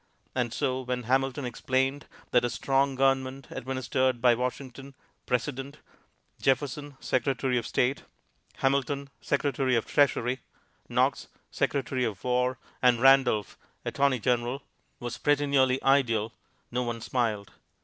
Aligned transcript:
And 0.33 0.51
so 0.51 0.81
when 0.81 1.03
Hamilton 1.03 1.45
explained 1.45 2.07
that 2.31 2.43
a 2.43 2.49
strong 2.49 2.95
government 2.95 3.45
administered 3.51 4.19
by 4.19 4.33
Washington, 4.33 4.95
President; 5.27 5.77
Jefferson, 6.41 6.97
Secretary 6.99 7.55
of 7.59 7.67
State; 7.67 8.01
Hamilton, 8.55 9.11
Secretary 9.21 9.75
of 9.75 9.85
the 9.85 9.91
Treasury; 9.91 10.39
Knox, 10.89 11.27
Secretary 11.51 12.03
of 12.03 12.23
War; 12.23 12.57
and 12.81 12.99
Randolph, 12.99 13.59
Attorney 13.85 14.17
General, 14.17 14.63
was 14.99 15.19
pretty 15.19 15.45
nearly 15.45 15.77
ideal, 15.83 16.33
no 16.71 16.81
one 16.81 16.99
smiled. 16.99 17.51